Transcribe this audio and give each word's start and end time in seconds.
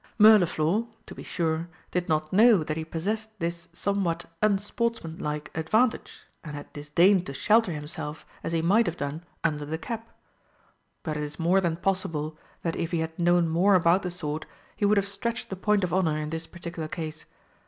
Mirliflor, 0.17 0.87
to 1.05 1.13
be 1.13 1.21
sure, 1.21 1.69
did 1.91 2.09
not 2.09 2.33
know 2.33 2.63
that 2.63 2.75
he 2.75 2.83
possessed 2.83 3.29
this 3.39 3.69
somewhat 3.71 4.25
unsportsmanlike 4.41 5.51
advantage, 5.53 6.21
and 6.43 6.55
had 6.55 6.73
disdained 6.73 7.27
to 7.27 7.35
shelter 7.35 7.71
himself, 7.71 8.25
as 8.43 8.51
he 8.51 8.63
might 8.63 8.87
have 8.87 8.97
done, 8.97 9.23
under 9.43 9.63
the 9.63 9.77
cap. 9.77 10.09
But 11.03 11.17
it 11.17 11.23
is 11.23 11.37
more 11.37 11.61
than 11.61 11.75
possible 11.77 12.35
that 12.63 12.75
if 12.75 12.89
he 12.89 12.97
had 12.97 13.19
known 13.19 13.47
more 13.47 13.75
about 13.75 14.01
the 14.01 14.09
sword, 14.09 14.47
he 14.75 14.85
would 14.85 14.97
have 14.97 15.05
stretched 15.05 15.51
the 15.51 15.55
point 15.55 15.83
of 15.83 15.93
honour 15.93 16.17
in 16.17 16.31
this 16.31 16.47
particular 16.47 16.87
case. 16.87 17.25